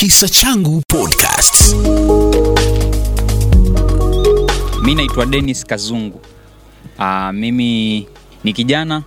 Kisa 0.00 0.28
Changu 0.28 0.82
Podcast. 0.88 1.76
Mi 4.82 4.94
naitwa 4.94 5.26
Dennis 5.26 5.64
Kazungu. 5.66 6.20
Aa, 6.98 7.32
mimi 7.32 8.06
ni 8.44 8.52
kijana 8.52 9.02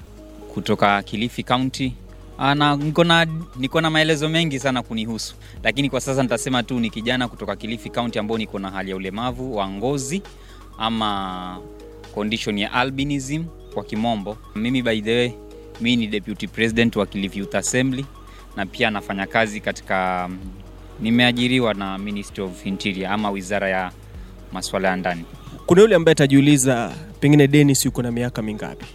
kutoka 0.53 1.03
Kilifi 1.03 1.43
County. 1.43 1.93
Na 2.55 2.77
niko 3.57 3.81
na 3.81 3.89
maelezo 3.89 4.29
mengi 4.29 4.59
sana 4.59 4.81
kunihusu, 4.83 5.35
lakini 5.63 5.89
kwa 5.89 6.01
sasa 6.01 6.23
nitasema 6.23 6.63
tu 6.63 6.79
ni 6.79 6.89
kijana 6.89 7.27
kutoka 7.27 7.55
Kilifi 7.55 7.89
County 7.89 8.19
ambao 8.19 8.37
niko 8.37 8.59
na 8.59 8.69
hali 8.71 8.89
ya 8.89 8.95
ulemavu 8.95 9.55
wa 9.55 9.69
ngozi 9.69 10.21
ama 10.77 11.57
condition 12.15 12.57
ya 12.57 12.71
albinism 12.73 13.43
kwa 13.73 13.83
kimombo. 13.83 14.37
Mimi 14.55 14.81
by 14.81 15.01
the 15.01 15.15
way, 15.17 15.31
mi 15.81 15.95
ni 15.95 16.07
deputy 16.07 16.47
president 16.47 16.95
wa 16.95 17.05
Kilifi 17.05 17.39
Youth 17.39 17.55
Assembly 17.55 18.05
na 18.55 18.65
pia 18.65 18.89
nafanya 18.89 19.25
kazi 19.27 19.59
katika 19.61 20.29
nimeajiriwa 20.99 21.73
na 21.73 21.97
Ministry 21.97 22.43
of 22.43 22.65
Interior 22.65 23.11
ama 23.11 23.31
wizara 23.31 23.69
ya 23.69 23.91
masuala 24.51 24.87
ya 24.87 24.95
ndani. 24.95 25.23
Kuna 25.65 25.81
yule 25.81 25.95
ambaye 25.95 26.11
atajiuliza 26.11 26.91
pengine 27.19 27.47
Dennis 27.47 27.85
yuko 27.85 28.01
na 28.01 28.11
miaka 28.11 28.41
mingapi? 28.41 28.85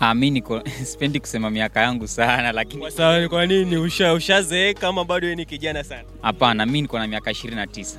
Ah, 0.00 0.14
mi 0.14 0.30
niko 0.30 0.62
sipendi 0.90 1.20
kusema 1.20 1.50
miaka 1.50 1.80
yangu 1.80 2.08
sana, 2.08 2.52
lakini 2.52 2.80
Kwa 2.82 2.90
sababu 2.90 3.28
kwa 3.28 3.46
nini 3.46 3.76
usha 3.76 4.12
ushazeeka 4.14 4.88
ama 4.88 5.04
bado 5.04 5.34
ni 5.34 5.44
kijana 5.46 5.84
sana? 5.84 6.02
hapana, 6.22 6.66
mi 6.66 6.82
niko 6.82 6.98
na 6.98 7.06
miaka 7.06 7.30
29. 7.30 7.98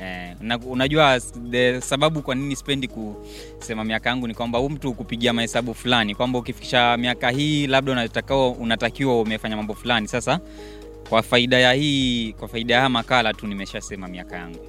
Eh, 0.00 0.34
una- 0.40 0.58
unajua 0.58 1.20
the 1.50 1.80
sababu 1.80 2.22
kwa 2.22 2.34
nini 2.34 2.56
sipendi 2.56 2.88
kusema 3.58 3.84
miaka 3.84 4.08
yangu 4.10 4.26
ni 4.28 4.34
kwamba 4.34 4.58
huu 4.58 4.68
mtu 4.68 4.92
kupigia 4.94 5.32
mahesabu 5.32 5.74
fulani 5.74 6.14
kwamba 6.14 6.38
ukifikisha 6.38 6.96
miaka 6.96 7.30
hii 7.30 7.66
labda 7.66 7.92
unatakiwa, 7.92 8.48
unatakiwa 8.50 9.20
umefanya 9.20 9.56
mambo 9.56 9.74
fulani. 9.74 10.08
Sasa 10.08 10.40
kwa 11.08 11.22
faida 11.22 11.58
ya 11.58 11.72
hii 11.72 12.32
kwa 12.32 12.48
faida 12.48 12.74
ya 12.74 12.88
makala 12.88 13.34
tu 13.34 13.46
nimeshasema 13.46 14.08
miaka 14.08 14.36
yangu. 14.36 14.66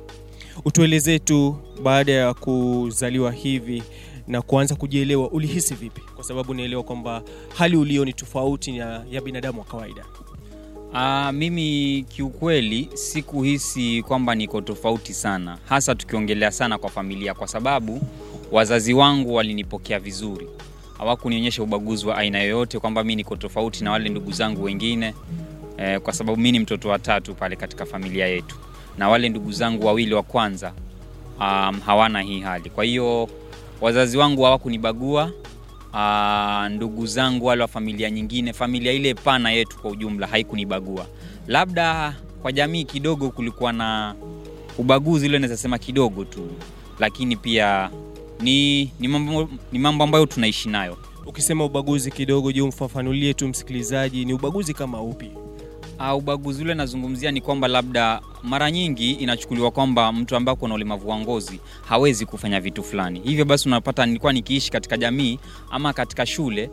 Utuelezee 0.66 1.20
tu 1.20 1.56
baada 1.84 2.12
ya 2.12 2.34
kuzaliwa 2.34 3.32
hivi 3.32 3.84
na 4.28 4.42
kuanza 4.42 4.76
kujielewa 4.76 5.30
ulihisi 5.32 5.74
vipi? 5.76 6.02
Kwa 6.16 6.24
sababu 6.24 6.54
naelewa 6.54 6.84
kwamba 6.84 7.24
hali 7.58 7.78
ulio 7.78 8.06
ni 8.06 8.14
tofauti 8.14 8.72
na 8.72 9.04
ya 9.12 9.22
binadamu 9.22 9.60
wa 9.60 9.66
kawaida. 9.66 10.06
Aa, 10.94 11.32
mimi 11.32 12.06
kiukweli 12.10 12.90
sikuhisi 12.94 14.04
kwamba 14.08 14.36
niko 14.36 14.62
tofauti 14.62 15.14
sana, 15.14 15.58
hasa 15.70 15.96
tukiongelea 15.96 16.52
sana 16.52 16.78
kwa 16.78 16.90
familia, 16.90 17.34
kwa 17.34 17.48
sababu 17.48 18.02
wazazi 18.52 18.94
wangu 18.94 19.34
walinipokea 19.36 20.00
vizuri, 20.00 20.48
hawakunionyesha 20.98 21.64
ubaguzi 21.64 22.08
wa 22.08 22.18
aina 22.18 22.42
yoyote 22.42 22.80
kwamba 22.80 23.04
mi 23.04 23.16
niko 23.16 23.36
tofauti 23.36 23.84
na 23.84 23.92
wale 23.92 24.10
ndugu 24.10 24.32
zangu 24.32 24.64
wengine 24.64 25.14
eh, 25.82 26.00
kwa 26.00 26.14
sababu 26.14 26.42
mi 26.42 26.52
ni 26.52 26.60
mtoto 26.60 26.90
wa 26.90 27.00
tatu 27.00 27.36
pale 27.36 27.56
katika 27.56 27.86
familia 27.86 28.28
yetu, 28.28 28.56
na 28.98 29.10
wale 29.10 29.30
ndugu 29.30 29.52
zangu 29.52 29.86
wawili 29.86 30.14
wa 30.14 30.24
kwanza 30.24 30.74
um, 31.40 31.80
hawana 31.86 32.22
hii 32.22 32.40
hali. 32.40 32.70
Kwa 32.70 32.84
hiyo 32.84 33.30
wazazi 33.82 34.18
wangu 34.18 34.44
hawakunibagua. 34.44 35.32
Uh, 35.94 36.68
ndugu 36.76 37.08
zangu 37.08 37.46
wale 37.46 37.62
wa 37.62 37.68
familia 37.68 38.10
nyingine, 38.12 38.54
familia 38.54 38.92
ile 38.92 39.14
pana 39.14 39.52
yetu 39.52 39.78
kwa 39.78 39.92
ujumla 39.92 40.28
haikunibagua. 40.28 41.06
Labda 41.48 42.16
kwa 42.42 42.52
jamii 42.52 42.84
kidogo 42.84 43.30
kulikuwa 43.30 43.74
na 43.74 44.16
ubaguzi, 44.78 45.26
ile 45.26 45.40
naweza 45.40 45.78
kidogo 45.78 46.26
tu, 46.26 46.48
lakini 47.00 47.36
pia 47.36 47.90
ni, 48.42 48.92
ni, 49.00 49.08
mambo, 49.08 49.50
ni 49.72 49.80
mambo 49.80 50.04
ambayo 50.04 50.26
tunaishi 50.26 50.70
nayo. 50.70 50.98
Ukisema 51.26 51.66
ubaguzi 51.66 52.12
kidogo, 52.12 52.52
je, 52.52 52.62
umfafanulie 52.62 53.34
tu 53.34 53.48
msikilizaji 53.48 54.26
ni 54.26 54.34
ubaguzi 54.34 54.74
kama 54.74 55.02
upi? 55.02 55.32
Uh, 56.00 56.18
ubaguzi 56.18 56.64
ule 56.64 56.74
nazungumzia 56.74 57.32
ni 57.32 57.42
kwamba 57.42 57.68
labda 57.68 58.22
mara 58.44 58.72
nyingi 58.72 59.12
inachukuliwa 59.12 59.72
kwamba 59.72 60.12
mtu 60.14 60.36
ambaye 60.36 60.56
kuna 60.56 60.70
na 60.70 60.76
ulemavu 60.76 61.10
wa 61.10 61.20
ngozi 61.20 61.60
hawezi 61.88 62.26
kufanya 62.26 62.62
vitu 62.62 62.84
fulani. 62.84 63.20
Hivyo 63.20 63.46
basi 63.46 63.68
unapata, 63.68 64.06
nilikuwa 64.06 64.34
nikiishi 64.34 64.72
katika 64.72 64.98
jamii 64.98 65.40
ama 65.72 65.94
katika 65.94 66.26
shule 66.26 66.70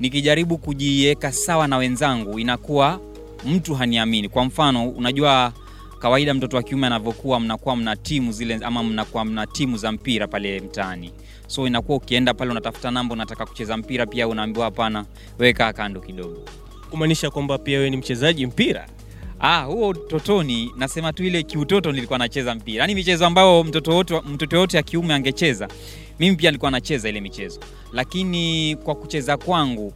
nikijaribu 0.00 0.58
kujiweka 0.58 1.32
sawa 1.32 1.66
na 1.68 1.76
wenzangu, 1.76 2.38
inakuwa 2.38 3.00
mtu 3.46 3.74
haniamini. 3.74 4.28
Kwa 4.28 4.44
mfano, 4.44 4.88
unajua 4.90 5.52
kawaida 5.98 6.34
mtoto 6.34 6.56
wa 6.56 6.62
kiume 6.62 6.86
anavyokuwa, 6.86 7.40
mnakuwa 7.40 7.76
mna 7.76 7.96
timu 7.96 8.32
zile 8.32 8.54
ama 8.54 8.82
mnakuwa 8.82 9.24
mna 9.24 9.46
timu 9.46 9.76
za 9.76 9.92
mpira 9.92 10.26
pale 10.28 10.60
mtaani, 10.60 11.12
so 11.46 11.66
inakuwa 11.66 11.98
ukienda 11.98 12.34
pale 12.34 12.50
unatafuta 12.50 12.90
namba, 12.90 13.12
unataka 13.14 13.46
kucheza 13.46 13.76
mpira, 13.76 14.06
pia 14.06 14.28
unaambiwa 14.28 14.64
hapana, 14.64 15.04
weka 15.38 15.72
kando 15.72 16.00
kidogo. 16.00 16.44
Kumaanisha 16.90 17.30
kwamba 17.30 17.58
pia 17.58 17.78
wewe 17.78 17.90
ni 17.90 17.96
mchezaji 17.96 18.46
mpira? 18.46 18.86
Ah, 19.40 19.62
huo 19.62 19.88
utotoni 19.88 20.72
nasema 20.76 21.12
tu 21.12 21.24
ile 21.24 21.42
kiutoto 21.42 21.92
nilikuwa 21.92 22.18
nacheza 22.18 22.54
mpira. 22.54 22.80
Yaani 22.80 22.94
michezo 22.94 23.26
ambayo 23.26 23.64
mtoto 23.64 23.90
wote 23.94 24.20
mtoto 24.20 24.56
yote 24.56 24.76
ya 24.76 24.82
kiume 24.82 25.14
angecheza, 25.14 25.68
mimi 26.18 26.36
pia 26.36 26.50
nilikuwa 26.50 26.70
nacheza 26.70 27.08
ile 27.08 27.20
michezo. 27.20 27.60
Lakini 27.92 28.76
kwa 28.76 28.94
kucheza 28.94 29.36
kwangu 29.36 29.92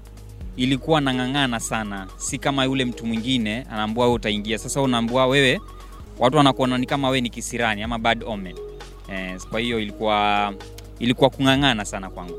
ilikuwa 0.56 1.00
nang'ang'ana 1.00 1.60
sana. 1.60 2.06
Si 2.16 2.38
kama 2.38 2.64
yule 2.64 2.84
mtu 2.84 3.06
mwingine 3.06 3.62
anaambua 3.70 4.04
wewe 4.04 4.16
utaingia. 4.16 4.58
Sasa 4.58 4.80
unaambua 4.80 5.26
wewe 5.26 5.60
watu 6.18 6.36
wanakuona 6.36 6.78
ni 6.78 6.86
kama 6.86 7.08
wewe 7.08 7.20
ni 7.20 7.30
kisirani 7.30 7.82
ama 7.82 7.98
bad 7.98 8.24
omen. 8.26 8.56
Eh, 9.12 9.36
kwa 9.50 9.60
hiyo 9.60 9.80
ilikuwa 9.80 10.54
ilikuwa 10.98 11.30
kung'ang'ana 11.30 11.84
sana 11.84 12.10
kwangu. 12.10 12.38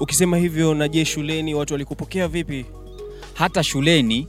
Ukisema 0.00 0.36
hivyo, 0.36 0.74
na 0.74 0.88
je, 0.88 1.04
shuleni 1.04 1.54
watu 1.54 1.74
walikupokea 1.74 2.28
vipi? 2.28 2.66
Hata 3.40 3.62
shuleni 3.64 4.26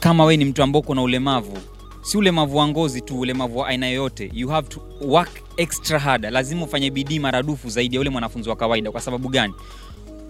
kama 0.00 0.24
we 0.24 0.36
ni 0.36 0.44
mtu 0.44 0.62
ambao 0.62 0.80
uko 0.80 0.94
na 0.94 1.02
ulemavu 1.02 1.58
si 2.02 2.18
ulemavu 2.18 2.56
wa 2.56 2.68
ngozi 2.68 3.00
tu 3.00 3.20
ulemavu 3.20 3.58
wa 3.58 3.68
aina 3.68 3.86
yoyote 3.86 4.30
you 4.34 4.48
have 4.48 4.68
to 4.68 4.80
work 5.00 5.30
extra 5.56 5.98
hard 5.98 6.24
lazima 6.24 6.64
ufanye 6.64 6.90
bidii 6.90 7.18
maradufu 7.18 7.68
zaidi 7.70 7.94
ya 7.96 8.00
ule 8.00 8.10
mwanafunzi 8.10 8.48
wa 8.48 8.56
kawaida. 8.56 8.90
Kwa 8.90 9.00
sababu 9.00 9.28
gani? 9.28 9.54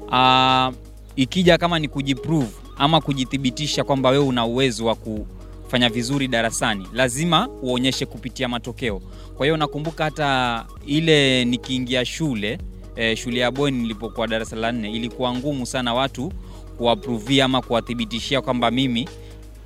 Uh, 0.08 0.74
ikija 1.16 1.58
kama 1.58 1.78
ni 1.78 1.88
kujiprove 1.88 2.48
ama 2.78 3.00
kujithibitisha 3.00 3.84
kwamba 3.84 4.10
wewe 4.10 4.24
una 4.24 4.44
uwezo 4.46 4.86
wa 4.86 4.94
kufanya 4.94 5.88
vizuri 5.88 6.28
darasani 6.28 6.88
lazima 6.92 7.48
uonyeshe 7.62 8.06
kupitia 8.06 8.48
matokeo. 8.48 9.00
Kwa 9.36 9.46
hiyo 9.46 9.56
nakumbuka 9.56 10.04
hata 10.04 10.64
ile 10.86 11.44
nikiingia 11.44 12.04
shule 12.04 12.58
eh, 12.96 13.16
shule 13.16 13.40
ya 13.40 13.50
bweni 13.50 13.78
nilipokuwa 13.82 14.26
darasa 14.26 14.56
la 14.56 14.72
nne 14.72 14.90
ilikuwa 14.92 15.34
ngumu 15.34 15.66
sana 15.66 15.94
watu 15.94 16.32
kuwaprovia 16.72 17.44
ama 17.44 17.62
kuwathibitishia 17.62 18.40
kwamba 18.42 18.70
mimi 18.70 19.08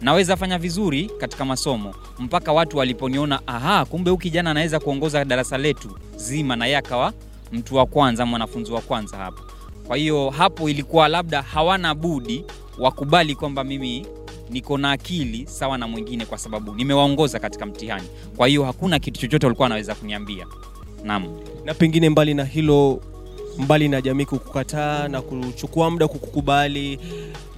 naweza 0.00 0.36
fanya 0.36 0.58
vizuri 0.58 1.10
katika 1.18 1.44
masomo 1.44 1.94
mpaka 2.18 2.52
watu 2.52 2.76
waliponiona 2.78 3.40
aha 3.46 3.84
kumbe 3.84 4.10
huyu 4.10 4.18
kijana 4.18 4.50
anaweza 4.50 4.80
kuongoza 4.80 5.24
darasa 5.24 5.58
letu 5.58 5.90
zima 6.16 6.56
na 6.56 6.64
yeye 6.66 6.76
akawa 6.78 7.12
mtu 7.52 7.76
wa 7.76 7.86
kwanza 7.86 8.26
mwanafunzi 8.26 8.72
wa 8.72 8.80
kwanza 8.80 9.16
hapo 9.16 9.42
kwa 9.86 9.96
hiyo 9.96 10.30
hapo 10.30 10.68
ilikuwa 10.68 11.08
labda 11.08 11.42
hawana 11.42 11.94
budi 11.94 12.44
wakubali 12.78 13.34
kwamba 13.34 13.64
mimi 13.64 14.06
niko 14.50 14.78
na 14.78 14.90
akili 14.90 15.46
sawa 15.46 15.78
na 15.78 15.88
mwingine 15.88 16.26
kwa 16.26 16.38
sababu 16.38 16.74
nimewaongoza 16.74 17.38
katika 17.38 17.66
mtihani. 17.66 18.08
Kwa 18.36 18.48
hiyo 18.48 18.64
hakuna 18.64 18.98
kitu 18.98 19.20
chochote 19.20 19.46
walikuwa 19.46 19.64
wanaweza 19.64 19.94
kuniambia. 19.94 20.46
Naam. 21.04 21.38
Na 21.64 21.74
pengine 21.74 22.10
mbali 22.10 22.34
na 22.34 22.44
hilo, 22.44 23.00
mbali 23.58 23.88
na 23.88 24.00
jamii 24.00 24.24
kukukataa 24.24 25.08
na 25.08 25.22
kuchukua 25.22 25.90
muda 25.90 26.08
kukukubali, 26.08 26.98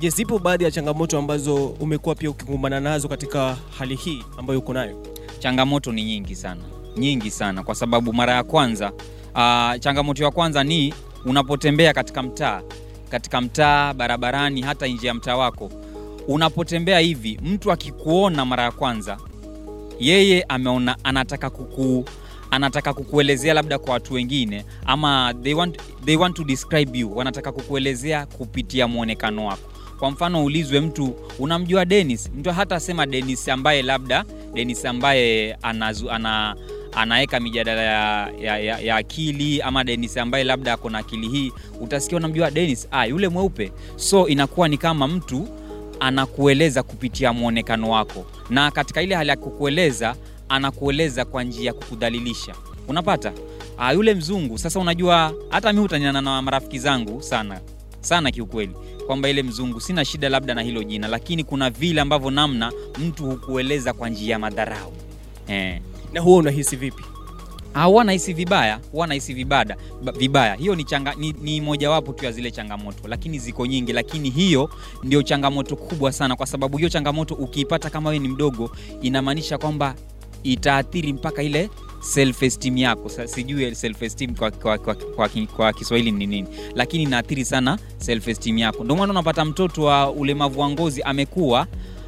je, 0.01 0.11
zipo 0.11 0.39
baadhi 0.39 0.65
ya 0.65 0.71
changamoto 0.71 1.19
ambazo 1.19 1.67
umekuwa 1.67 2.15
pia 2.15 2.31
ukikumbana 2.31 2.81
nazo 2.81 3.09
katika 3.09 3.57
hali 3.79 3.95
hii 3.95 4.23
ambayo 4.39 4.59
uko 4.59 4.73
nayo? 4.75 5.03
changamoto 5.39 5.93
ni 5.93 6.05
nyingi 6.05 6.35
sana. 6.35 6.61
Nyingi 6.97 7.31
sana 7.31 7.63
kwa 7.63 7.75
sababu 7.75 8.13
mara 8.13 8.33
ya 8.35 8.43
kwanza 8.45 8.93
uh, 9.35 9.81
changamoto 9.81 10.25
ya 10.25 10.31
kwanza 10.31 10.65
ni 10.65 10.95
unapotembea 11.25 11.93
katika 11.93 12.23
mtaa 12.23 12.63
katika 13.11 13.41
mtaa 13.41 13.95
barabarani 13.95 14.63
hata 14.63 14.87
nje 14.87 15.07
ya 15.07 15.15
mtaa 15.15 15.37
wako. 15.37 15.71
Unapotembea 16.29 16.99
hivi 16.99 17.41
mtu 17.43 17.73
akikuona 17.73 18.45
mara 18.45 18.63
ya 18.63 18.71
kwanza 18.73 19.17
yeye 20.01 20.43
ameona 20.49 20.97
anataka 21.05 21.51
kuku 21.51 22.05
anataka 22.51 22.95
kukuelezea 22.95 23.55
labda 23.55 23.79
kwa 23.79 23.93
watu 23.93 24.15
wengine 24.15 24.65
ama 24.87 25.35
they 25.43 25.55
want, 25.55 25.79
they 26.05 26.17
want 26.17 26.37
to 26.37 26.45
describe 26.45 26.99
you 26.99 27.17
wanataka 27.17 27.53
kukuelezea 27.53 28.27
kupitia 28.27 28.89
mwonekano 28.89 29.47
wako. 29.47 29.71
Kwa 29.99 30.11
mfano 30.11 30.45
ulizwe 30.45 30.81
mtu 30.81 31.15
unamjua 31.39 31.85
denis 31.85 32.31
mtu 32.39 32.53
hata 32.53 32.77
asema 32.77 33.07
denis 33.07 33.49
ambaye 33.49 33.83
labda 33.83 34.25
denis 34.55 34.85
ambaye 34.85 35.55
anazu, 35.63 36.11
ana 36.11 36.57
anaweka 36.93 37.41
mijadala 37.41 37.83
ya, 37.83 38.31
ya, 38.41 38.59
ya, 38.59 38.79
ya 38.79 38.97
akili 38.97 39.63
ama 39.63 39.85
denis 39.85 40.17
ambaye 40.17 40.45
labda 40.45 40.73
ako 40.73 40.91
na 40.91 40.99
akili 40.99 41.29
hii 41.29 41.53
utasikia 41.81 42.19
unamjua 42.19 42.51
denis 42.51 42.89
ah, 42.91 43.07
yule 43.07 43.29
mweupe. 43.29 43.73
So 43.97 44.29
inakuwa 44.29 44.69
ni 44.69 44.79
kama 44.79 45.09
mtu 45.09 45.49
anakueleza 46.01 46.83
kupitia 46.83 47.33
mwonekano 47.33 47.91
wako. 47.91 48.27
Na 48.51 48.71
katika 48.71 49.03
ile 49.03 49.15
hali 49.15 49.31
ya 49.31 49.37
kukueleza 49.37 50.17
anakueleza 50.49 51.25
kwa 51.25 51.43
njia 51.45 51.67
ya 51.67 51.73
kukudhalilisha. 51.73 52.55
Unapata? 52.89 53.33
Ah, 53.79 53.93
yule 53.93 54.15
mzungu 54.15 54.59
sasa 54.59 54.81
unajua 54.81 55.35
hata 55.51 55.73
mi 55.73 55.81
utanana 55.81 56.21
na 56.21 56.43
marafiki 56.43 56.79
zangu 56.79 57.23
sana 57.23 57.61
sana 58.01 58.31
kiukweli 58.31 58.73
kwamba 59.07 59.29
ile 59.29 59.43
mzungu 59.43 59.81
sina 59.81 60.05
shida 60.05 60.29
labda 60.29 60.55
na 60.55 60.63
hilo 60.63 60.83
jina 60.85 61.09
lakini 61.09 61.45
kuna 61.45 61.71
vile 61.71 62.01
ambavyo 62.01 62.31
namna 62.31 62.73
mtu 62.99 63.25
hukueleza 63.27 63.93
kwa 63.93 64.09
njia 64.09 64.31
ya 64.33 64.39
madharau. 64.39 64.93
Eh. 65.49 65.81
na 66.13 66.21
huwa 66.21 66.39
unahisi 66.39 66.77
vipi? 66.77 67.03
Ah, 67.75 67.85
huwa 67.85 68.05
nahisi 68.05 68.33
vibaya 68.35 68.81
huwa 68.93 69.07
nahisi 69.07 69.35
vibada 69.35 69.77
vibaya. 70.19 70.55
Hiyo 70.55 70.75
ni, 70.75 70.85
changa, 70.85 71.15
ni, 71.15 71.33
ni 71.43 71.61
mojawapo 71.61 72.13
tu 72.13 72.25
ya 72.25 72.33
zile 72.33 72.51
changamoto 72.51 73.09
lakini 73.09 73.39
ziko 73.39 73.67
nyingi 73.67 73.93
lakini 73.93 74.31
hiyo 74.31 74.71
ndio 75.03 75.23
changamoto 75.23 75.77
kubwa 75.77 76.13
sana 76.13 76.37
kwa 76.37 76.47
sababu 76.47 76.77
hiyo 76.77 76.89
changamoto 76.91 77.35
ukiipata 77.35 77.91
kama 77.91 78.11
wewe 78.11 78.19
ni 78.19 78.29
mdogo 78.29 78.71
inamaanisha 79.03 79.59
kwamba 79.59 79.95
itaathiri 80.43 81.13
mpaka 81.13 81.43
ile 81.43 81.71
self 82.01 82.43
esteem 82.43 82.77
yako 82.77 83.09
sijui 83.09 83.75
self 83.75 84.03
esteem 84.03 84.35
kwa, 84.35 84.51
kwa, 84.51 84.79
kwa, 84.79 84.95
kwa, 84.95 85.29
kwa 85.57 85.73
kiswahili 85.73 86.11
ni 86.11 86.27
nini 86.27 86.49
lakini 86.75 87.03
inaathiri 87.03 87.45
sana 87.45 87.79
self 87.99 88.29
esteem 88.29 88.59
yako. 88.59 88.85
Ndio 88.85 88.97
maana 88.97 89.11
unapata 89.13 89.45
mtoto 89.45 89.83
wa 89.83 90.11
ulemavu 90.11 90.61
wa 90.61 90.71
ngozi 90.71 91.03
amekuwa 91.03 91.67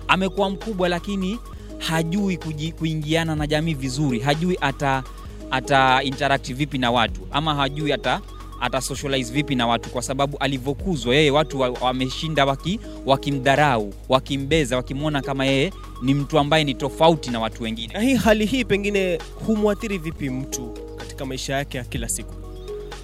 amekuwa 0.08 0.50
mkubwa 0.50 0.88
lakini 0.88 1.38
hajui 1.78 2.36
kuji, 2.36 2.72
kuingiana 2.72 3.36
na 3.36 3.46
jamii 3.46 3.74
vizuri 3.74 4.18
hajui 4.20 4.58
ata 4.60 5.02
ata 5.50 6.02
interact 6.02 6.52
vipi 6.54 6.78
na 6.78 6.90
watu 6.90 7.20
ama 7.30 7.54
hajui 7.54 7.92
ata 7.92 8.20
ata 8.60 8.80
socialize 8.80 9.32
vipi 9.32 9.54
na 9.54 9.66
watu 9.66 9.90
kwa 9.90 10.02
sababu 10.02 10.36
alivyokuzwa 10.38 11.14
yeye 11.14 11.30
watu 11.30 11.60
wa- 11.60 11.70
wameshinda 11.80 12.44
waki, 12.44 12.80
wakimdharau 13.06 13.94
wakimbeza 14.08 14.76
wakimwona 14.76 15.22
kama 15.22 15.46
yeye 15.46 15.72
ni 16.02 16.14
mtu 16.14 16.38
ambaye 16.38 16.64
ni 16.64 16.74
tofauti 16.74 17.30
na 17.30 17.40
watu 17.40 17.62
wengine 17.62 17.92
na 17.94 18.00
hii 18.00 18.14
hali 18.14 18.46
hii 18.46 18.64
pengine 18.64 19.18
humwathiri 19.46 19.98
vipi 19.98 20.30
mtu 20.30 20.74
katika 20.96 21.26
maisha 21.26 21.54
yake 21.54 21.78
ya 21.78 21.84
kila 21.84 22.08
siku 22.08 22.34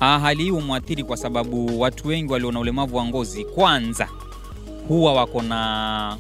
Ah, 0.01 0.19
hali 0.19 0.43
hii 0.45 0.51
humwathiri 0.51 1.05
kwa 1.05 1.17
sababu 1.17 1.81
watu 1.81 2.09
wengi 2.09 2.33
walio 2.33 2.53
na 2.53 2.61
ulemavu 2.61 2.97
wa 2.97 3.05
ngozi 3.05 3.45
kwanza 3.45 4.09
huwa 4.89 5.13
wako 5.15 5.43
na 5.43 6.17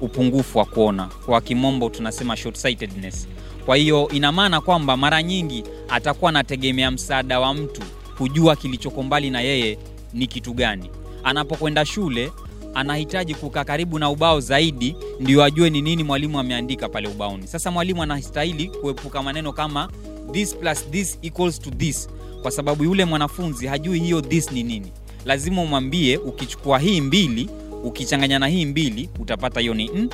upungufu 0.00 0.58
wa 0.58 0.64
kuona, 0.64 1.08
kwa 1.26 1.40
kimombo 1.40 1.88
tunasema 1.90 2.36
short 2.36 2.56
sightedness. 2.56 3.28
Kwa 3.66 3.76
hiyo 3.76 4.08
ina 4.12 4.32
maana 4.32 4.60
kwamba 4.60 4.96
mara 4.96 5.22
nyingi 5.22 5.64
atakuwa 5.88 6.28
anategemea 6.28 6.90
msaada 6.90 7.40
wa 7.40 7.54
mtu 7.54 7.82
kujua 8.18 8.56
kilichoko 8.56 9.02
mbali 9.02 9.30
na 9.30 9.40
yeye 9.40 9.78
ni 10.12 10.26
kitu 10.26 10.52
gani. 10.54 10.90
Anapokwenda 11.24 11.86
shule 11.86 12.32
anahitaji 12.74 13.34
kukaa 13.34 13.64
karibu 13.64 13.98
na 13.98 14.10
ubao 14.10 14.40
zaidi 14.40 14.96
ndio 15.20 15.44
ajue 15.44 15.70
ni 15.70 15.82
nini 15.82 16.04
mwalimu 16.04 16.38
ameandika 16.38 16.88
pale 16.88 17.08
ubaoni. 17.08 17.46
Sasa 17.46 17.70
mwalimu 17.70 18.02
anastahili 18.02 18.68
kuepuka 18.68 19.22
maneno 19.22 19.52
kama 19.52 19.88
this 20.32 20.56
plus 20.56 20.90
this 20.90 21.18
equals 21.22 21.60
to 21.60 21.70
this, 21.70 22.08
kwa 22.42 22.50
sababu 22.50 22.84
yule 22.84 23.04
mwanafunzi 23.04 23.66
hajui 23.66 24.00
hiyo 24.00 24.20
this 24.20 24.52
ni 24.52 24.62
nini. 24.62 24.92
Lazima 25.24 25.62
umwambie 25.62 26.16
ukichukua 26.16 26.78
hii 26.78 27.00
mbili 27.00 27.48
ukichanganya 27.84 28.38
na 28.38 28.46
hii 28.46 28.66
mbili 28.66 29.08
utapata 29.20 29.60
hiyo 29.60 29.74
ni 29.74 29.84
n, 29.94 30.10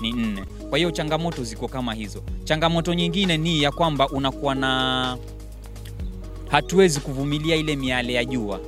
ni 0.00 0.12
nne. 0.12 0.44
Kwa 0.70 0.78
hiyo 0.78 0.90
changamoto 0.90 1.44
ziko 1.44 1.68
kama 1.68 1.94
hizo. 1.94 2.22
Changamoto 2.44 2.94
nyingine 2.94 3.36
ni 3.36 3.62
ya 3.62 3.70
kwamba 3.72 4.08
unakuwa 4.08 4.54
na 4.54 5.16
hatuwezi 6.54 7.00
kuvumilia 7.00 7.56
ile 7.56 7.76
miale 7.76 8.12
ya 8.12 8.24
jua 8.24 8.60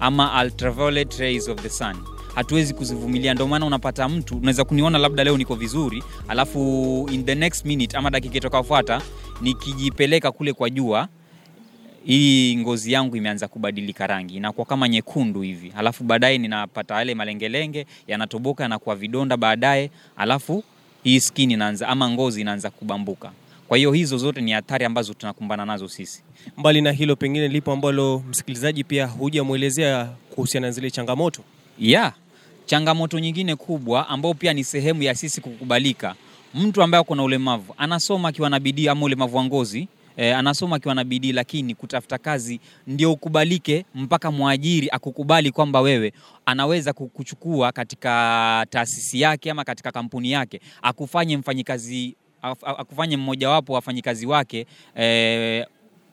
ama 0.00 0.42
ultraviolet 0.44 1.14
rays 1.18 1.48
of 1.48 1.60
the 1.62 1.68
sun. 1.68 1.96
Hatuwezi 2.34 2.74
kuzivumilia. 2.74 3.34
Ndio 3.34 3.46
maana 3.46 3.66
unapata 3.66 4.08
mtu 4.08 4.36
unaweza 4.36 4.64
kuniona 4.64 4.98
labda 4.98 5.24
leo 5.24 5.36
niko 5.38 5.54
vizuri 5.54 6.02
alafu 6.28 6.60
in 7.12 7.24
the 7.24 7.34
next 7.34 7.64
minute 7.64 7.96
ama 7.96 8.10
dakika 8.10 8.36
itakayofuata 8.36 9.02
nikijipeleka 9.40 10.32
kule 10.32 10.52
kwa 10.52 10.70
jua 10.70 11.08
hii 12.04 12.56
ngozi 12.56 12.92
yangu 12.92 13.16
imeanza 13.16 13.48
kubadilika 13.48 14.06
rangi. 14.06 14.36
Inakuwa 14.36 14.66
kama 14.66 14.88
nyekundu 14.88 15.40
hivi. 15.42 15.72
Alafu 15.76 16.04
baadaye 16.04 16.38
ninapata 16.38 16.94
yale 16.94 17.14
malengelenge 17.14 17.86
yanatoboka 18.06 18.62
yanakuwa 18.62 18.96
vidonda 18.96 19.36
baadaye 19.36 19.90
alafu 20.16 20.64
hii 21.02 21.20
skin 21.20 21.50
inaanza 21.50 21.88
ama 21.88 22.10
ngozi 22.10 22.40
inaanza 22.40 22.70
kubambuka 22.70 23.30
kwa 23.68 23.76
hiyo 23.76 23.92
hizo 23.92 24.18
zote 24.18 24.40
ni 24.40 24.52
hatari 24.52 24.84
ambazo 24.84 25.14
tunakumbana 25.14 25.64
nazo 25.64 25.88
sisi. 25.88 26.22
Mbali 26.56 26.80
na 26.80 26.92
hilo 26.92 27.16
pengine 27.16 27.48
lipo 27.48 27.72
ambalo 27.72 28.22
msikilizaji 28.28 28.84
pia 28.84 29.06
hujamwelezea 29.06 30.04
kuhusiana 30.34 30.66
na 30.66 30.70
zile 30.70 30.90
changamoto? 30.90 31.42
Ya 31.78 32.12
changamoto 32.66 33.18
nyingine 33.18 33.56
kubwa 33.56 34.08
ambayo 34.08 34.34
pia 34.34 34.52
ni 34.52 34.64
sehemu 34.64 35.02
ya 35.02 35.14
sisi 35.14 35.40
kukubalika. 35.40 36.14
Mtu 36.54 36.82
ambaye 36.82 37.00
ako 37.00 37.14
na 37.14 37.22
ulemavu 37.22 37.74
anasoma 37.78 38.28
akiwa 38.28 38.50
na 38.50 38.60
bidii 38.60 38.88
ama 38.88 39.02
ulemavu 39.06 39.36
wa 39.36 39.44
ngozi 39.44 39.88
E, 40.16 40.32
anasoma 40.32 40.76
akiwa 40.76 40.94
na 40.94 41.04
bidii 41.04 41.32
lakini 41.32 41.74
kutafuta 41.74 42.18
kazi 42.18 42.60
ndio 42.86 43.12
ukubalike 43.12 43.84
mpaka 43.94 44.30
mwajiri 44.30 44.88
akukubali 44.92 45.50
kwamba 45.50 45.80
wewe 45.80 46.12
anaweza 46.46 46.92
kukuchukua 46.92 47.72
katika 47.72 48.66
taasisi 48.70 49.20
yake 49.20 49.50
ama 49.50 49.64
katika 49.64 49.92
kampuni 49.92 50.30
yake 50.30 50.60
akufanye 50.82 51.36
mfanyikazi 51.36 52.16
akufanye 52.44 53.16
mmojawapo 53.16 53.72
wa 53.72 53.76
wafanyikazi 53.76 54.26
wake 54.26 54.66
e, 54.98 55.66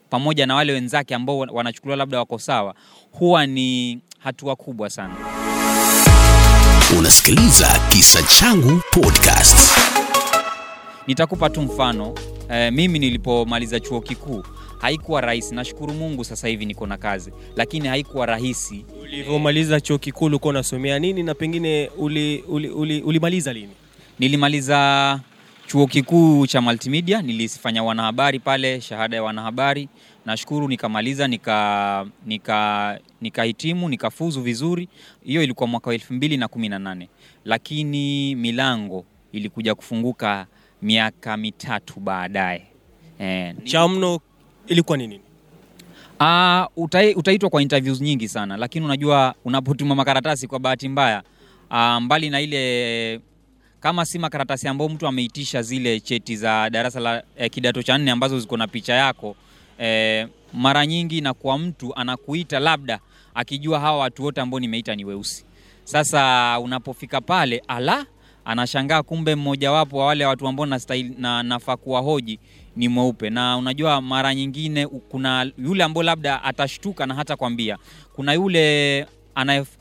pamoja 0.10 0.46
na 0.46 0.56
wale 0.56 0.74
wenzake 0.74 1.16
ambao 1.16 1.38
wanachukuliwa 1.40 1.98
labda 1.98 2.18
wako 2.20 2.40
sawa 2.40 2.76
huwa 3.12 3.46
ni 3.46 4.00
hatua 4.20 4.56
kubwa 4.56 4.90
sana 4.90 5.16
Unasikiliza 7.00 7.80
Kisa 7.90 8.24
Changu 8.24 8.82
Podcast. 8.92 9.72
Nitakupa 11.08 11.50
tu 11.50 11.62
mfano 11.62 12.16
e, 12.50 12.72
mimi 12.72 13.00
nilipomaliza 13.00 13.80
chuo 13.80 14.02
kikuu 14.02 14.44
haikuwa 14.82 15.22
rahisi. 15.22 15.56
Nashukuru 15.56 15.94
Mungu 15.94 16.24
sasa 16.26 16.48
hivi 16.48 16.66
niko 16.66 16.88
na 16.88 16.98
kazi, 16.98 17.32
lakini 17.56 17.88
haikuwa 17.88 18.26
rahisi. 18.26 18.86
ulivyomaliza 19.02 19.82
chuo 19.82 19.98
kikuu 19.98 20.26
ulikuwa 20.26 20.50
unasomea 20.50 21.00
nini 21.00 21.24
na 21.24 21.34
pengine 21.36 21.90
ulimaliza 21.98 22.48
uli, 22.48 22.70
uli, 22.70 23.02
ulimaliza 23.02 23.54
lini 23.54 23.72
Nilimaliza 24.20 25.20
chuo 25.72 25.88
kikuu 25.88 26.48
cha 26.48 26.62
multimedia, 26.62 27.22
nilifanya 27.22 27.84
wanahabari 27.84 28.40
pale, 28.40 28.82
shahada 28.82 29.16
ya 29.18 29.24
wanahabari. 29.24 29.90
Nashukuru 30.26 30.68
nikamaliza, 30.68 31.28
nika 31.28 32.06
nika 32.26 33.00
nikahitimu, 33.22 33.90
nikafuzu 33.90 34.42
vizuri. 34.42 34.88
Hiyo 35.24 35.44
ilikuwa 35.44 35.68
mwaka 35.68 35.88
wa 35.90 35.94
elfu 35.94 36.14
mbili 36.14 36.38
na 36.38 36.48
kumi 36.48 36.70
na 36.70 36.80
nane, 36.80 37.10
lakini 37.46 38.36
milango 38.36 39.06
ilikuja 39.32 39.76
kufunguka 39.76 40.46
miaka 40.82 41.38
mitatu 41.38 42.00
baadaye 42.00 42.68
E, 43.20 43.54
cha 43.64 43.88
mno 43.88 44.20
ilikuwa 44.68 44.98
ni 44.98 45.08
nini 45.08 45.24
Ah, 46.20 46.68
utaitwa 47.16 47.50
kwa 47.50 47.62
interviews 47.62 48.02
nyingi 48.02 48.28
sana, 48.28 48.58
lakini 48.58 48.86
unajua 48.86 49.36
unapotuma 49.46 49.96
makaratasi 49.96 50.48
kwa 50.48 50.60
bahati 50.60 50.90
mbaya 50.90 51.24
ah, 51.70 52.00
mbali 52.00 52.30
na 52.30 52.42
ile 52.42 53.20
kama 53.82 54.06
si 54.06 54.20
makaratasi 54.20 54.68
ambayo 54.68 54.90
mtu 54.90 55.08
ameitisha 55.08 55.62
zile 55.62 56.00
cheti 56.00 56.36
za 56.36 56.70
darasa 56.70 57.00
la 57.00 57.24
eh, 57.38 57.50
kidato 57.52 57.84
cha 57.84 57.98
nne 57.98 58.12
ambazo 58.12 58.40
ziko 58.40 58.58
na 58.58 58.68
picha 58.68 58.94
yako 58.94 59.36
eh, 59.80 60.28
mara 60.54 60.86
nyingi 60.86 61.22
na 61.22 61.34
kwa 61.34 61.58
mtu 61.58 61.96
anakuita 61.96 62.60
labda 62.60 63.00
akijua 63.34 63.80
hawa 63.80 63.98
watu 63.98 64.24
wote 64.24 64.42
ambao 64.42 64.60
nimeita 64.60 64.96
ni 64.96 65.06
weusi. 65.06 65.46
Sasa 65.84 66.60
unapofika 66.60 67.22
pale 67.22 67.64
ala 67.68 68.06
anashangaa 68.46 69.04
kumbe 69.04 69.36
mmojawapo 69.36 69.98
wa 69.98 70.06
wale 70.06 70.26
watu 70.26 70.48
ambao 70.48 70.66
nastahili 70.66 71.16
na 71.18 71.44
nafaa 71.44 71.78
kuwahoji 71.78 72.40
ni 72.76 72.88
mweupe, 72.88 73.30
na 73.30 73.58
unajua 73.58 74.02
mara 74.02 74.36
nyingine 74.36 74.88
kuna 74.88 75.52
yule 75.58 75.84
ambao 75.84 76.04
labda 76.04 76.44
atashtuka 76.44 77.06
na 77.06 77.14
hata 77.16 77.36
kwambia, 77.36 77.78
kuna 78.16 78.34
yule 78.34 79.06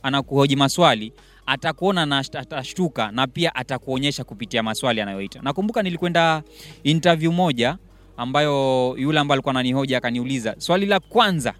anakuhoji 0.03 0.57
maswali 0.57 1.13
atakuona 1.51 2.07
na 2.07 2.19
atashtuka 2.19 3.13
na 3.13 3.27
pia 3.27 3.55
atakuonyesha 3.55 4.25
kupitia 4.25 4.63
maswali 4.63 5.01
anayoita. 5.01 5.41
Nakumbuka 5.43 5.83
nilikwenda 5.83 6.43
interview 6.85 7.33
moja 7.33 7.77
ambayo 8.17 8.95
yule 8.99 9.21
ambaye 9.21 9.35
alikuwa 9.37 9.51
ananihoja 9.51 9.99
akaniuliza 9.99 10.55
swali 10.59 10.87
la 10.87 11.01
kwanza 11.01 11.55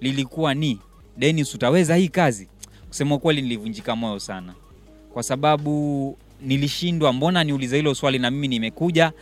lilikuwa 0.00 0.54
ni 0.54 0.78
Dennis, 1.16 1.54
utaweza 1.54 1.96
hii 1.96 2.08
kazi? 2.08 2.48
Kusema 2.88 3.18
kweli, 3.18 3.42
nilivunjika 3.42 3.96
moyo 3.96 4.18
sana 4.18 4.54
kwa 5.12 5.22
sababu 5.22 6.16
nilishindwa. 6.40 7.12
Mbona 7.12 7.44
niulize 7.44 7.76
hilo 7.76 7.94
swali 7.94 8.18
na 8.18 8.30
mimi 8.30 8.48
nimekuja? 8.48 9.12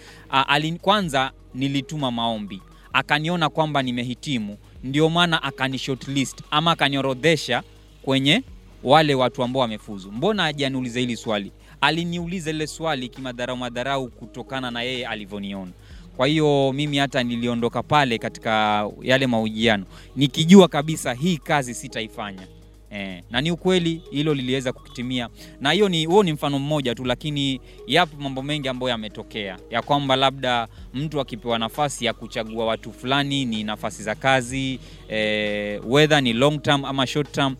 Kwanza 0.80 1.30
nilituma 1.54 2.10
maombi, 2.10 2.62
akaniona 2.92 3.48
kwamba 3.48 3.82
nimehitimu, 3.82 4.56
ndio 4.84 5.08
maana 5.10 5.42
akani 5.42 5.78
shortlist 5.78 6.42
ama 6.50 6.70
akaniorodhesha 6.70 7.62
kwenye 8.02 8.42
wale 8.84 9.14
watu 9.14 9.42
ambao 9.42 9.60
wamefuzu. 9.62 10.12
Mbona 10.12 10.42
hajaniuliza 10.42 11.00
hili 11.00 11.16
swali? 11.16 11.52
Aliniuliza 11.80 12.50
ile 12.50 12.66
swali 12.66 13.08
kimadharau 13.08 13.56
madharau 13.56 14.08
kutokana 14.08 14.70
na 14.70 14.82
yeye 14.82 15.06
alivyoniona. 15.06 15.70
Kwa 16.16 16.26
hiyo 16.26 16.72
mimi 16.72 16.96
hata 16.98 17.22
niliondoka 17.22 17.82
pale 17.82 18.18
katika 18.18 18.86
yale 19.02 19.26
mahojiano 19.26 19.84
nikijua 20.16 20.68
kabisa 20.68 21.12
hii 21.14 21.36
kazi 21.36 21.74
sitaifanya. 21.74 22.46
Eh, 22.90 23.22
na 23.30 23.40
ni 23.40 23.50
ukweli 23.50 24.02
hilo 24.10 24.34
liliweza 24.34 24.72
kukitimia, 24.72 25.28
na 25.60 25.70
hiyo 25.72 25.88
ni 25.88 26.04
huo 26.06 26.22
ni 26.22 26.32
mfano 26.32 26.58
mmoja 26.58 26.94
tu, 26.94 27.04
lakini 27.04 27.60
yapo 27.86 28.16
mambo 28.20 28.42
mengi 28.42 28.68
ambayo 28.68 28.90
yametokea 28.90 29.58
ya 29.70 29.82
kwamba 29.82 30.16
labda 30.16 30.68
mtu 30.94 31.20
akipewa 31.20 31.58
nafasi 31.58 32.04
ya 32.04 32.12
kuchagua 32.12 32.66
watu 32.66 32.92
fulani, 32.92 33.44
ni 33.44 33.64
nafasi 33.64 34.02
za 34.02 34.14
kazi 34.14 34.78
eh, 35.08 35.80
whether 35.86 36.22
ni 36.22 36.32
long 36.32 36.62
term 36.62 36.84
ama 36.84 37.06
short 37.06 37.32
term, 37.32 37.56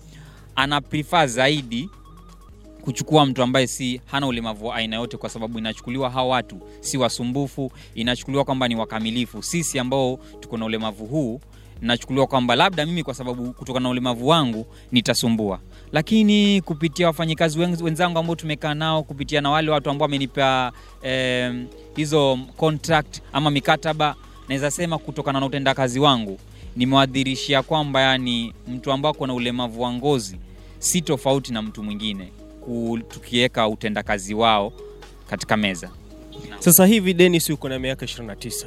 ana 0.57 0.81
prefer 0.81 1.27
zaidi 1.29 1.89
kuchukua 2.85 3.27
mtu 3.27 3.43
ambaye 3.43 3.67
si 3.67 4.01
hana 4.07 4.27
ulemavu 4.27 4.67
wa 4.67 4.75
aina 4.77 4.97
yote, 4.97 5.17
kwa 5.17 5.29
sababu 5.31 5.59
inachukuliwa 5.59 6.11
hawa 6.11 6.29
watu 6.29 6.61
si 6.81 6.99
wasumbufu, 6.99 7.73
inachukuliwa 7.95 8.45
kwamba 8.45 8.69
ni 8.69 8.77
wakamilifu. 8.77 9.43
Sisi 9.43 9.79
ambao 9.79 10.19
tuko 10.41 10.57
na 10.57 10.65
ulemavu 10.65 11.07
huu 11.07 11.41
nachukuliwa 11.81 12.27
kwamba 12.27 12.57
labda 12.57 12.87
mimi 12.87 13.03
kwa 13.03 13.15
sababu 13.15 13.53
kutokana 13.53 13.83
na 13.83 13.89
ulemavu 13.89 14.29
wangu 14.29 14.67
nitasumbua, 14.93 15.59
lakini 15.93 16.61
kupitia 16.61 17.07
wafanyikazi 17.07 17.59
wenzangu 17.61 18.19
ambao 18.19 18.37
tumekaa 18.37 18.75
nao, 18.75 19.03
kupitia 19.03 19.41
na 19.41 19.51
wale 19.51 19.71
watu 19.71 19.91
ambao 19.91 20.05
wamenipa 20.05 20.73
eh, 21.03 21.55
hizo 21.97 22.39
contract 22.57 23.21
ama 23.33 23.51
mikataba, 23.51 24.15
naweza 24.49 24.71
sema 24.71 24.99
kutokana 24.99 25.41
na 25.41 25.47
utendakazi 25.47 26.01
wangu 26.01 26.39
nimewadhirishia 26.77 27.63
kwamba 27.63 28.01
yani 28.01 28.55
mtu 28.69 28.93
ambao 28.93 29.11
ako 29.13 29.27
na 29.27 29.35
ulemavu 29.35 29.81
wa 29.83 29.93
ngozi 29.93 30.39
si 30.79 31.01
tofauti 31.03 31.53
na 31.53 31.63
mtu 31.63 31.83
mwingine 31.83 32.33
tukiweka 33.09 33.69
utendakazi 33.69 34.35
wao 34.35 34.73
katika 35.31 35.57
meza. 35.57 35.91
Sasa 36.59 36.87
hivi 36.87 37.15
Dennis, 37.15 37.51
uko 37.51 37.69
na 37.69 37.79
miaka 37.79 38.07
29, 38.07 38.67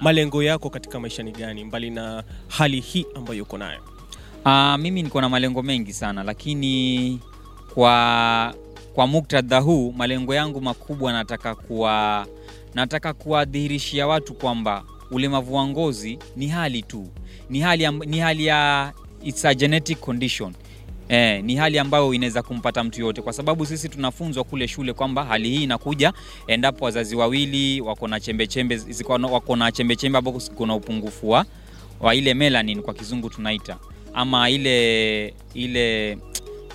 malengo 0.00 0.42
yako 0.42 0.70
katika 0.70 1.00
maisha 1.00 1.22
ni 1.22 1.32
gani, 1.32 1.64
mbali 1.64 1.90
na 1.90 2.24
hali 2.48 2.80
hii 2.80 3.06
ambayo 3.14 3.42
uko 3.42 3.58
nayo? 3.58 3.80
Aa, 4.46 4.78
mimi 4.78 5.02
niko 5.02 5.20
na 5.20 5.28
malengo 5.28 5.62
mengi 5.62 5.92
sana 5.92 6.22
lakini 6.22 7.20
kwa 7.74 8.54
kwa 8.94 9.06
muktadha 9.06 9.58
huu 9.58 9.92
malengo 9.92 10.34
yangu 10.34 10.60
makubwa 10.60 11.12
nataka 11.12 11.54
kuwa 11.54 12.26
nataka 12.74 13.12
kuwadhihirishia 13.14 14.06
watu 14.06 14.34
kwamba 14.34 14.84
ulemavu 15.12 15.54
wa 15.54 15.66
ngozi 15.66 16.18
ni 16.36 16.48
hali 16.48 16.82
tu. 16.82 17.08
Ni 17.50 17.60
hali, 17.60 17.88
ni 17.90 18.18
hali 18.18 18.46
ya 18.46 18.92
it's 19.24 19.44
a 19.44 19.54
genetic 19.54 20.00
condition. 20.00 20.52
Eh, 21.08 21.44
ni 21.44 21.56
hali 21.56 21.78
ambayo 21.78 22.14
inaweza 22.14 22.42
kumpata 22.42 22.84
mtu 22.84 23.00
yote, 23.00 23.22
kwa 23.22 23.32
sababu 23.32 23.66
sisi 23.66 23.88
tunafunzwa 23.88 24.44
kule 24.44 24.68
shule 24.68 24.92
kwamba 24.92 25.24
hali 25.24 25.48
hii 25.50 25.62
inakuja 25.62 26.12
endapo 26.46 26.84
wazazi 26.84 27.16
wawili 27.16 27.80
wako 27.80 28.08
na 28.08 28.20
chembechembe 28.20 28.80
wako 29.30 29.56
na 29.56 29.72
chembechembe 29.72 30.18
ambapo 30.18 30.40
kuna 30.56 30.74
upungufu 30.74 31.30
wa 32.00 32.14
ile 32.14 32.34
melanin 32.34 32.82
kwa 32.82 32.94
kizungu 32.94 33.30
tunaita. 33.30 33.76
Ama 34.14 34.50
ile 34.50 35.34
ile 35.54 36.18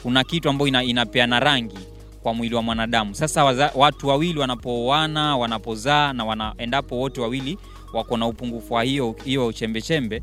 kuna 0.04 0.24
kitu 0.24 0.50
ambayo 0.50 0.68
ina, 0.68 0.84
inapeana 0.84 1.40
rangi 1.40 1.78
kwa 2.24 2.34
mwili 2.34 2.56
wa 2.56 2.62
mwanadamu. 2.62 3.16
Sasa 3.16 3.44
waza, 3.44 3.72
watu 3.76 4.08
wawili 4.08 4.40
wanapooana, 4.40 5.38
wanapozaa 5.38 6.14
na 6.14 6.26
wana, 6.26 6.56
wote 6.92 7.22
wawili 7.22 7.58
wako 7.94 8.18
na 8.18 8.28
upungufu 8.28 8.74
wa 8.74 8.84
hiyo 8.84 9.16
hiyo 9.26 9.54
chembechembe, 9.54 10.22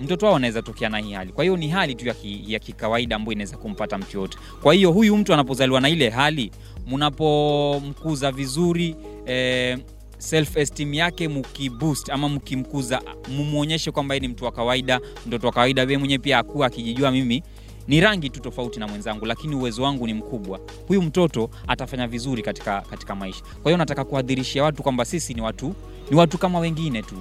mtoto 0.00 0.26
wao 0.26 0.36
anaweza 0.36 0.62
tokea 0.62 0.88
na 0.88 0.98
hii 0.98 1.12
hali. 1.12 1.32
Kwa 1.32 1.44
hiyo 1.44 1.56
ni 1.56 1.68
hali 1.68 1.94
tu 1.94 2.08
ya, 2.08 2.14
ki, 2.14 2.44
ya 2.46 2.58
kikawaida 2.58 3.16
ambayo 3.16 3.32
inaweza 3.32 3.56
kumpata 3.56 3.98
mtu 3.98 4.18
yote. 4.20 4.38
Kwa 4.62 4.74
hiyo 4.74 4.92
huyu 4.92 5.16
mtu 5.16 5.32
anapozaliwa 5.34 5.80
na 5.80 5.88
ile 5.88 6.10
hali, 6.10 6.50
mnapomkuza 6.86 8.32
vizuri 8.32 8.96
eh, 9.26 9.78
self 10.18 10.56
esteem 10.56 10.94
yake 10.94 11.28
mkiboost 11.28 12.10
ama 12.10 12.28
mkimkuza, 12.28 13.02
mumwonyeshe 13.36 13.90
kwamba 13.90 14.18
ni 14.18 14.28
mtu 14.28 14.44
wa 14.44 14.52
kawaida, 14.52 15.00
mtoto 15.26 15.46
wa 15.46 15.52
kawaida, 15.52 15.82
yeye 15.82 15.98
mwenyewe 15.98 16.18
pia 16.18 16.38
akuwa 16.38 16.66
akijijua 16.66 17.10
mimi 17.10 17.42
ni 17.88 18.00
rangi 18.00 18.30
tu 18.30 18.40
tofauti 18.40 18.80
na 18.80 18.88
mwenzangu, 18.88 19.26
lakini 19.26 19.54
uwezo 19.54 19.82
wangu 19.82 20.06
ni 20.06 20.14
mkubwa. 20.14 20.60
Huyu 20.88 21.02
mtoto 21.02 21.50
atafanya 21.68 22.08
vizuri 22.08 22.42
katika, 22.42 22.80
katika 22.80 23.14
maisha. 23.14 23.42
Kwa 23.62 23.70
hiyo 23.70 23.76
nataka 23.76 24.04
kuadhirishia 24.04 24.62
watu 24.64 24.82
kwamba 24.82 25.04
sisi 25.04 25.34
ni 25.34 25.40
watu 25.40 25.74
ni 26.10 26.16
watu 26.16 26.38
kama 26.38 26.58
wengine 26.58 27.02
tu. 27.02 27.14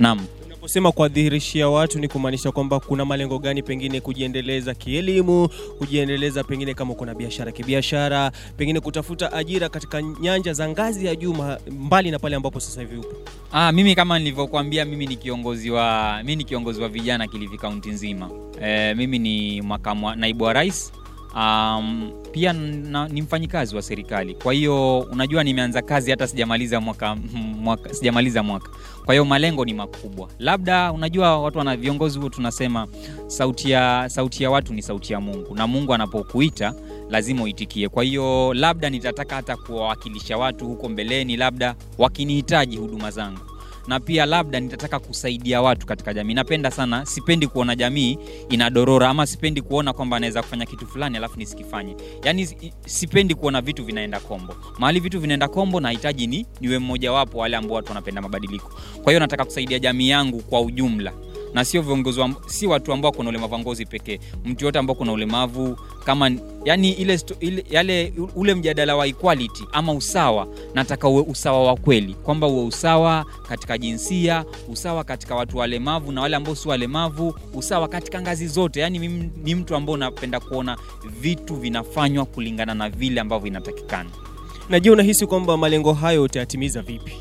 Naam. 0.00 0.26
Unaposema 0.46 0.92
kuwadhihirishia 0.92 1.68
watu 1.68 1.98
ni 1.98 2.08
kumaanisha 2.08 2.52
kwamba 2.52 2.80
kuna 2.80 3.04
malengo 3.04 3.38
gani, 3.38 3.62
pengine 3.62 4.00
kujiendeleza 4.00 4.74
kielimu, 4.74 5.48
kujiendeleza 5.78 6.44
pengine 6.44 6.74
kama 6.74 6.94
kuna 6.94 7.14
biashara 7.14 7.52
kibiashara, 7.52 8.32
pengine 8.56 8.80
kutafuta 8.80 9.32
ajira 9.32 9.68
katika 9.68 10.02
nyanja 10.02 10.52
za 10.52 10.68
ngazi 10.68 11.06
ya 11.06 11.16
juu, 11.16 11.34
mbali 11.70 12.10
na 12.10 12.18
pale 12.18 12.36
ambapo 12.36 12.60
sasa 12.60 12.80
hivi 12.80 12.96
upo? 12.96 13.16
Ah, 13.52 13.72
mimi 13.72 13.94
kama 13.94 14.18
nilivyokuambia, 14.18 14.84
mimi 14.84 15.06
ni 15.06 15.16
kiongozi 15.16 15.70
wa 15.70 16.16
mimi 16.22 16.36
ni 16.36 16.44
kiongozi 16.44 16.82
wa 16.82 16.88
vijana 16.88 17.28
Kilifi 17.28 17.58
kaunti 17.58 17.90
nzima. 17.90 18.30
E, 18.62 18.94
mimi 18.94 19.18
ni 19.18 19.62
makamu 19.62 20.14
naibu 20.14 20.44
wa 20.44 20.52
rais. 20.52 20.92
Um, 21.36 22.12
pia 22.32 22.52
na, 22.52 23.08
ni 23.08 23.22
mfanyikazi 23.22 23.76
wa 23.76 23.82
serikali. 23.82 24.34
Kwa 24.34 24.52
hiyo 24.52 24.98
unajua, 24.98 25.44
nimeanza 25.44 25.82
kazi 25.82 26.10
hata 26.10 26.26
sijamaliza 26.26 26.80
mwaka, 26.80 27.16
mwaka 27.60 27.94
sijamaliza 27.94 28.42
mwaka. 28.42 28.68
Kwa 29.04 29.14
hiyo 29.14 29.24
malengo 29.24 29.64
ni 29.64 29.74
makubwa. 29.74 30.28
Labda 30.38 30.92
unajua 30.92 31.38
watu 31.38 31.58
wana 31.58 31.76
viongozi 31.76 32.18
huo 32.18 32.28
tunasema 32.28 32.86
sauti 33.26 33.70
ya 33.70 34.04
sauti 34.08 34.42
ya 34.42 34.50
watu 34.50 34.74
ni 34.74 34.82
sauti 34.82 35.12
ya 35.12 35.20
Mungu, 35.20 35.54
na 35.54 35.66
Mungu 35.66 35.94
anapokuita 35.94 36.74
lazima 37.10 37.42
uitikie. 37.42 37.88
Kwa 37.88 38.04
hiyo 38.04 38.54
labda 38.54 38.90
nitataka 38.90 39.36
hata 39.36 39.56
kuwawakilisha 39.56 40.36
watu 40.38 40.66
huko 40.66 40.88
mbeleni, 40.88 41.36
labda 41.36 41.74
wakinihitaji 41.98 42.76
huduma 42.76 43.10
zangu 43.10 43.53
na 43.86 44.00
pia 44.00 44.26
labda 44.26 44.60
nitataka 44.60 44.98
kusaidia 44.98 45.62
watu 45.62 45.86
katika 45.86 46.14
jamii. 46.14 46.34
Napenda 46.34 46.70
sana, 46.70 47.06
sipendi 47.06 47.46
kuona 47.46 47.76
jamii 47.76 48.18
inadorora 48.48 49.08
ama 49.08 49.26
sipendi 49.26 49.62
kuona 49.62 49.92
kwamba 49.92 50.16
anaweza 50.16 50.42
kufanya 50.42 50.66
kitu 50.66 50.86
fulani 50.86 51.16
alafu 51.16 51.38
nisikifanye. 51.38 51.96
Yaani 52.24 52.48
sipendi 52.86 53.34
kuona 53.34 53.60
vitu 53.60 53.84
vinaenda 53.84 54.20
kombo. 54.20 54.54
Mahali 54.78 55.00
vitu 55.00 55.20
vinaenda 55.20 55.48
kombo, 55.48 55.80
nahitaji 55.80 56.26
ni 56.26 56.46
niwe 56.60 56.78
mmojawapo 56.78 57.38
wale 57.38 57.56
ambao 57.56 57.76
watu 57.76 57.88
wanapenda 57.88 58.22
mabadiliko. 58.22 58.72
Kwa 59.02 59.12
hiyo 59.12 59.20
nataka 59.20 59.44
kusaidia 59.44 59.78
jamii 59.78 60.08
yangu 60.08 60.40
kwa 60.42 60.60
ujumla 60.60 61.12
na 61.54 61.64
sio 61.64 61.82
viongozi 61.82 62.20
wa, 62.20 62.30
si 62.46 62.66
watu 62.66 62.92
ambao 62.92 63.12
kuna 63.12 63.28
ulemavu 63.28 63.52
wa 63.54 63.58
ngozi 63.60 63.86
pekee, 63.86 64.20
mtu 64.44 64.64
yote 64.64 64.78
ambao 64.78 64.96
kuna 64.96 65.12
ulemavu 65.12 65.78
kama 66.04 66.30
yani 66.64 66.92
ile, 66.92 67.20
ile 67.40 67.64
yale 67.70 68.12
ule 68.36 68.54
mjadala 68.54 68.96
wa 68.96 69.06
equality 69.06 69.64
ama 69.72 69.92
usawa, 69.92 70.46
nataka 70.74 71.08
uwe 71.08 71.22
usawa 71.28 71.64
wa 71.64 71.76
kweli, 71.76 72.14
kwamba 72.14 72.46
uwe 72.46 72.64
usawa 72.64 73.26
katika 73.48 73.78
jinsia, 73.78 74.44
usawa 74.68 75.04
katika 75.04 75.34
watu 75.34 75.56
walemavu 75.58 76.12
na 76.12 76.20
wale 76.20 76.36
ambao 76.36 76.54
si 76.54 76.68
walemavu, 76.68 77.34
usawa 77.54 77.88
katika 77.88 78.20
ngazi 78.22 78.46
zote. 78.48 78.80
Yani 78.80 78.98
mimi 78.98 79.30
ni 79.44 79.54
mtu 79.54 79.76
ambao 79.76 79.96
napenda 79.96 80.40
kuona 80.40 80.76
vitu 81.20 81.54
vinafanywa 81.56 82.24
kulingana 82.24 82.74
na 82.74 82.88
vile 82.90 83.20
ambavyo 83.20 83.46
inatakikana. 83.48 84.10
Na 84.68 84.80
je, 84.80 84.90
unahisi 84.90 85.26
kwamba 85.26 85.56
malengo 85.56 85.92
hayo 85.92 86.22
utayatimiza 86.22 86.82
vipi? 86.82 87.12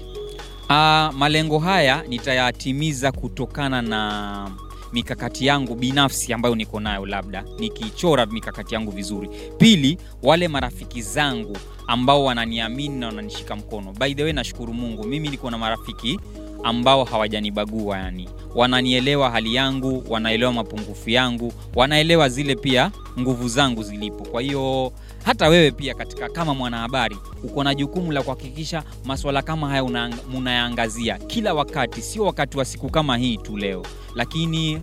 Ah, 0.70 1.12
malengo 1.18 1.60
haya 1.60 2.04
nitayatimiza 2.08 3.12
kutokana 3.12 3.82
na 3.82 4.52
mikakati 4.94 5.46
yangu 5.46 5.76
binafsi 5.76 6.34
ambayo 6.34 6.56
niko 6.56 6.80
nayo, 6.80 7.06
labda 7.06 7.44
nikichora 7.60 8.26
mikakati 8.26 8.74
yangu 8.76 8.92
vizuri. 8.92 9.30
Pili, 9.58 9.98
wale 10.24 10.48
marafiki 10.48 11.02
zangu 11.02 11.58
ambao 11.88 12.24
wananiamini 12.24 13.00
na 13.00 13.08
wananishika 13.08 13.56
mkono. 13.56 13.92
By 14.00 14.14
the 14.14 14.24
way, 14.24 14.34
nashukuru 14.34 14.74
Mungu, 14.74 15.04
mimi 15.04 15.30
niko 15.30 15.52
na 15.52 15.58
marafiki 15.58 16.20
ambao 16.64 17.04
hawajanibagua, 17.04 17.98
yani. 17.98 18.30
Wananielewa 18.56 19.32
hali 19.32 19.56
yangu, 19.56 20.04
wanaelewa 20.10 20.54
mapungufu 20.54 21.10
yangu, 21.10 21.54
wanaelewa 21.76 22.30
zile 22.30 22.56
pia 22.56 22.92
nguvu 23.20 23.48
zangu 23.48 23.84
zilipo. 23.84 24.26
Kwa 24.26 24.42
hiyo 24.42 24.92
hata 25.26 25.48
wewe 25.50 25.72
pia 25.72 25.94
katika 25.94 26.30
kama 26.30 26.54
mwanahabari 26.54 27.18
uko 27.44 27.64
na 27.64 27.76
jukumu 27.76 28.12
la 28.12 28.22
kuhakikisha 28.24 28.84
maswala 29.06 29.42
kama 29.42 29.70
haya 29.70 29.84
una- 29.84 30.18
munayaangazia 30.32 31.18
kila 31.18 31.54
wakati, 31.54 32.02
sio 32.02 32.24
wakati 32.26 32.58
wa 32.58 32.66
siku 32.66 32.90
kama 32.90 33.18
hii 33.18 33.38
tu 33.38 33.58
leo, 33.58 33.84
lakini 34.16 34.80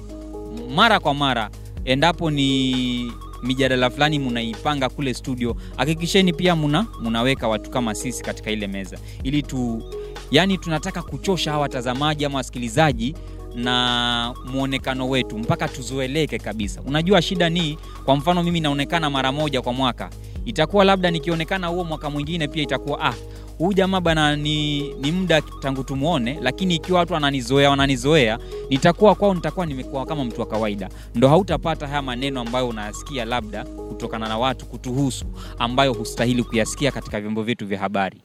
mara 0.75 1.01
kwa 1.01 1.15
mara, 1.15 1.51
endapo 1.85 2.31
ni 2.31 3.13
mijadala 3.43 3.91
fulani 3.91 4.19
munaipanga 4.19 4.89
kule 4.89 5.15
studio, 5.15 5.57
hakikisheni 5.77 6.33
pia 6.33 6.57
muna 6.57 6.87
munaweka 7.03 7.49
watu 7.49 7.71
kama 7.71 7.95
sisi 7.95 8.23
katika 8.23 8.51
ile 8.51 8.67
meza, 8.67 8.99
ili 9.23 9.43
tu 9.43 9.83
yani, 10.31 10.59
tunataka 10.59 11.03
kuchosha 11.03 11.51
hawa 11.51 11.63
watazamaji 11.63 12.25
ama 12.25 12.37
wasikilizaji 12.39 13.15
na 13.55 14.35
mwonekano 14.53 15.09
wetu 15.09 15.39
mpaka 15.39 15.69
tuzoeleke 15.69 16.39
kabisa. 16.39 16.81
Unajua 16.87 17.23
shida 17.23 17.49
ni 17.49 17.79
kwa 18.05 18.17
mfano, 18.17 18.43
mimi 18.43 18.61
naonekana 18.61 19.11
mara 19.11 19.33
moja 19.33 19.63
kwa 19.63 19.73
mwaka, 19.73 20.11
itakuwa 20.45 20.85
labda 20.85 21.11
nikionekana 21.11 21.67
huo 21.67 21.85
mwaka 21.85 22.11
mwingine 22.11 22.49
pia 22.49 22.63
itakuwa 22.63 23.01
ah, 23.05 23.15
huyu 23.59 23.73
jamaa 23.73 24.01
bana 24.01 24.37
ni, 24.37 24.81
ni 24.95 25.13
muda 25.13 25.41
tangu 25.43 25.85
tumuone, 25.85 26.39
lakini 26.43 26.75
ikiwa 26.75 26.99
watu 26.99 27.13
wananizoea 27.13 27.71
wananizoea, 27.71 28.39
nitakuwa 28.71 29.15
kwao, 29.15 29.35
nitakuwa 29.35 29.67
nimekuwa 29.67 30.07
kama 30.07 30.25
mtu 30.25 30.41
wa 30.41 30.47
kawaida, 30.47 30.89
ndo 31.15 31.29
hautapata 31.29 31.87
haya 31.87 32.03
maneno 32.03 32.41
ambayo 32.41 32.69
unayasikia 32.69 33.25
labda 33.25 33.65
kutokana 33.65 34.29
na 34.29 34.39
watu 34.39 34.67
kutuhusu, 34.67 35.25
ambayo 35.59 35.93
hustahili 35.93 36.43
kuyasikia 36.45 36.91
katika 36.93 37.21
vyombo 37.21 37.43
vyetu 37.43 37.67
vya 37.67 37.79
habari. 37.79 38.21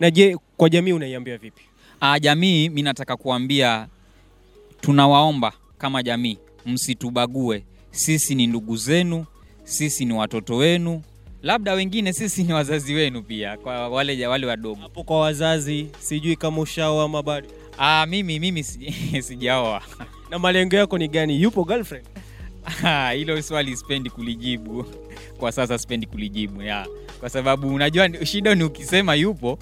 Na 0.00 0.10
je, 0.10 0.36
kwa 0.56 0.68
jamii 0.70 0.92
unaiambia 0.92 1.36
vipi? 1.38 1.62
Ah, 2.00 2.18
jamii, 2.20 2.68
mi 2.68 2.82
nataka 2.82 3.16
kuambia 3.16 3.86
tunawaomba 4.80 5.52
kama 5.78 6.02
jamii, 6.02 6.38
msitubague. 6.66 7.64
Sisi 7.90 8.34
ni 8.34 8.46
ndugu 8.46 8.76
zenu, 8.76 9.26
sisi 9.64 10.04
ni 10.04 10.12
watoto 10.12 10.56
wenu, 10.56 11.02
labda 11.42 11.72
wengine 11.72 12.12
sisi 12.12 12.42
ni 12.44 12.52
wazazi 12.52 12.94
wenu 12.94 13.22
pia, 13.22 13.56
kwa 13.56 13.88
wale, 13.88 14.26
wale 14.26 14.46
wadogo. 14.46 14.80
Hapo 14.82 15.04
kwa 15.04 15.20
wazazi, 15.20 15.86
sijui 15.98 16.36
kama 16.36 16.60
ushaoa 16.60 17.04
ama 17.04 17.22
bado. 17.22 17.48
Ah, 17.78 18.06
mimi 18.06 18.38
mimi 18.40 18.62
sijaoa. 19.26 19.82
Na 20.30 20.38
malengo 20.38 20.76
yako 20.76 20.98
ni 20.98 21.08
gani? 21.08 21.42
Yupo 21.42 21.64
girlfriend? 21.64 22.06
Ah, 22.84 23.10
Hilo 23.10 23.42
swali 23.42 23.76
sipendi 23.76 24.10
kulijibu 24.10 24.86
kwa 25.36 25.52
sasa, 25.52 25.78
sipendi 25.78 26.06
kulijibu 26.06 26.62
ya. 26.62 26.86
Kwa 27.20 27.30
sababu 27.30 27.74
unajua 27.74 28.26
shida 28.26 28.54
ni 28.54 28.64
ukisema 28.64 29.14
yupo 29.14 29.58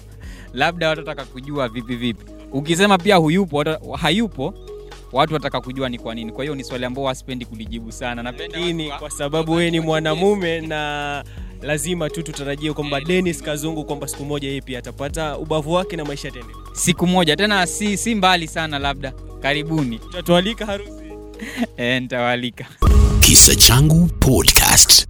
labda 0.53 0.89
watu 0.89 0.99
wataka 0.99 1.25
kujua 1.25 1.67
vipi 1.69 1.95
vipi. 1.95 2.25
Ukisema 2.51 2.97
pia 2.97 3.15
huyupo 3.15 3.57
watu, 3.57 3.91
hayupo 3.91 4.53
watu 5.11 5.33
wataka 5.33 5.61
kujua 5.61 5.89
ni 5.89 5.99
kwa 5.99 6.15
nini. 6.15 6.31
Kwa 6.31 6.43
hiyo 6.43 6.55
ni 6.55 6.63
swali 6.63 6.85
ambao 6.85 7.03
wasipendi 7.03 7.45
kulijibu 7.45 7.91
sana. 7.91 8.23
Napenda 8.23 8.59
lakini 8.59 8.89
kwa 8.91 9.09
sababu 9.09 9.51
wewe 9.51 9.71
ni 9.71 9.79
mwanamume 9.79 10.61
na 10.61 11.23
lazima 11.61 12.09
tu 12.09 12.23
tutarajie 12.23 12.73
kwamba 12.73 13.01
Dennis 13.01 13.41
Kazungu 13.43 13.85
kwamba 13.85 14.07
siku 14.07 14.25
moja 14.25 14.47
yeye 14.47 14.61
pia 14.61 14.79
atapata 14.79 15.37
ubavu 15.37 15.73
wake 15.73 15.95
na 15.95 16.05
maisha 16.05 16.27
yataendelea. 16.27 16.61
siku 16.73 17.07
moja. 17.07 17.35
Tena 17.35 17.67
si, 17.67 17.97
si 17.97 18.15
mbali 18.15 18.47
sana 18.47 18.79
labda. 18.79 19.13
Karibuni. 19.41 19.99
Tutatualika 19.99 20.65
harusi. 20.65 20.91
e, 21.77 21.99
nitawalika 21.99 22.65
Kisa 23.19 23.55
Changu 23.55 24.05
Podcast. 24.19 25.04